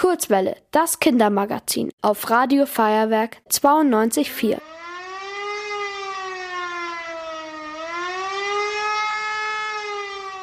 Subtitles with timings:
[0.00, 4.56] Kurzwelle, das Kindermagazin auf Radio Feuerwerk 92.4.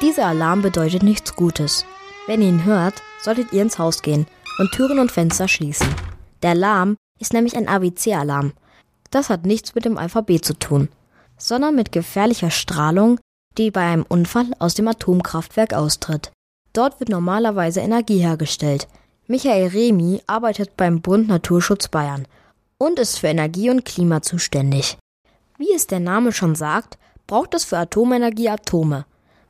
[0.00, 1.84] Dieser Alarm bedeutet nichts Gutes.
[2.28, 4.28] Wenn ihr ihn hört, solltet ihr ins Haus gehen
[4.60, 5.92] und Türen und Fenster schließen.
[6.44, 8.52] Der Alarm ist nämlich ein ABC-Alarm.
[9.10, 10.88] Das hat nichts mit dem Alphabet zu tun,
[11.36, 13.18] sondern mit gefährlicher Strahlung,
[13.56, 16.30] die bei einem Unfall aus dem Atomkraftwerk austritt.
[16.74, 18.86] Dort wird normalerweise Energie hergestellt.
[19.30, 22.26] Michael Remy arbeitet beim Bund Naturschutz Bayern
[22.78, 24.96] und ist für Energie und Klima zuständig.
[25.58, 29.04] Wie es der Name schon sagt, braucht es für Atomenergie Atome.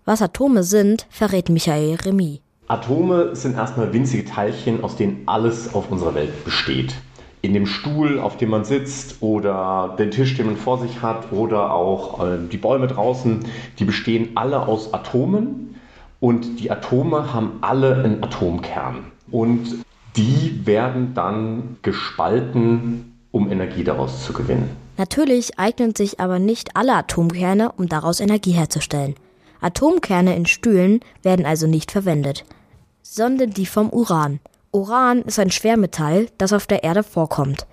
[0.05, 2.41] Was Atome sind, verrät Michael Remy.
[2.67, 6.95] Atome sind erstmal winzige Teilchen, aus denen alles auf unserer Welt besteht.
[7.43, 11.31] In dem Stuhl, auf dem man sitzt oder den Tisch, den man vor sich hat
[11.31, 13.45] oder auch äh, die Bäume draußen,
[13.79, 15.77] die bestehen alle aus Atomen
[16.19, 19.85] und die Atome haben alle einen Atomkern und
[20.17, 24.71] die werden dann gespalten, um Energie daraus zu gewinnen.
[24.97, 29.15] Natürlich eignen sich aber nicht alle Atomkerne, um daraus Energie herzustellen.
[29.61, 32.45] Atomkerne in Stühlen werden also nicht verwendet,
[33.03, 34.41] sondern die vom Uran.
[34.73, 37.67] Uran ist ein Schwermetall, das auf der Erde vorkommt.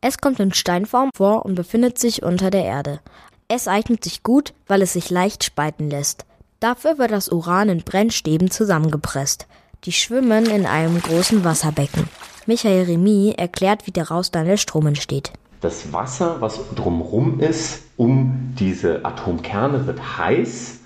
[0.00, 3.00] Es kommt in Steinform vor und befindet sich unter der Erde.
[3.48, 6.24] Es eignet sich gut, weil es sich leicht spalten lässt.
[6.60, 9.46] Dafür wird das Uran in Brennstäben zusammengepresst.
[9.84, 12.06] Die schwimmen in einem großen Wasserbecken.
[12.44, 15.32] Michael Remy erklärt, wie daraus dann der Strom entsteht.
[15.62, 20.80] Das Wasser, was drumherum ist, um diese Atomkerne, wird heiß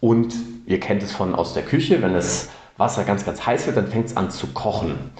[0.00, 0.34] und
[0.66, 3.86] ihr kennt es von aus der Küche, wenn das Wasser ganz, ganz heiß wird, dann
[3.86, 5.12] fängt es an zu kochen.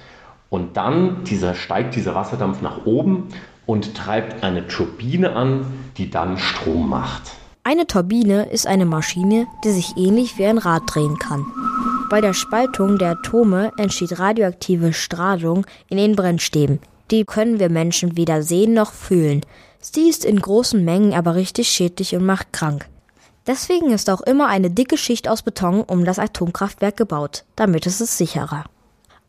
[0.51, 3.29] Und dann dieser, steigt dieser Wasserdampf nach oben
[3.65, 5.67] und treibt eine Turbine an,
[5.99, 7.31] die dann Strom macht.
[7.63, 11.47] Eine Turbine ist eine Maschine, die sich ähnlich wie ein Rad drehen kann.
[12.15, 16.79] Bei der Spaltung der Atome entsteht radioaktive Strahlung in den Brennstäben.
[17.11, 19.41] Die können wir Menschen weder sehen noch fühlen.
[19.81, 22.87] Sie ist in großen Mengen aber richtig schädlich und macht krank.
[23.49, 28.01] Deswegen ist auch immer eine dicke Schicht aus Beton um das Atomkraftwerk gebaut, damit es
[28.01, 28.63] ist sicherer.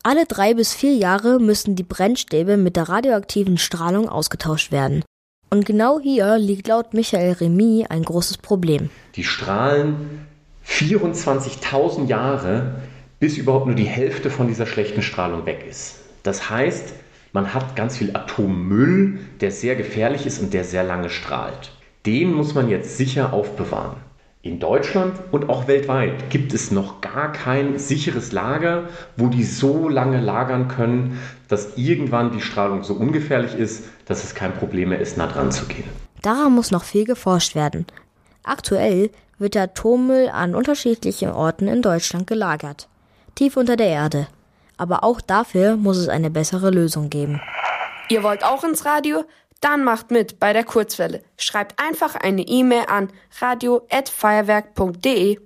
[0.04, 5.02] Alle drei bis vier Jahre müssen die Brennstäbe mit der radioaktiven Strahlung ausgetauscht werden.
[5.50, 8.90] Und genau hier liegt laut Michael Remy ein großes Problem.
[9.16, 10.28] Die strahlen
[10.68, 12.76] 24.000 Jahre,
[13.20, 15.96] bis überhaupt nur die Hälfte von dieser schlechten Strahlung weg ist.
[16.22, 16.92] Das heißt,
[17.32, 21.72] man hat ganz viel Atommüll, der sehr gefährlich ist und der sehr lange strahlt.
[22.04, 23.96] Den muss man jetzt sicher aufbewahren.
[24.42, 28.84] In Deutschland und auch weltweit gibt es noch gar kein sicheres Lager,
[29.16, 34.36] wo die so lange lagern können, dass irgendwann die Strahlung so ungefährlich ist, dass es
[34.36, 35.88] kein Problem mehr ist, nah dran zu gehen.
[36.22, 37.86] Daran muss noch viel geforscht werden.
[38.46, 42.88] Aktuell wird der Atommüll an unterschiedlichen Orten in Deutschland gelagert,
[43.34, 44.28] tief unter der Erde.
[44.78, 47.40] Aber auch dafür muss es eine bessere Lösung geben.
[48.08, 49.24] Ihr wollt auch ins Radio?
[49.60, 51.22] Dann macht mit bei der Kurzwelle.
[51.38, 53.08] Schreibt einfach eine E-Mail an
[53.40, 55.38] radio@feuerwerk.de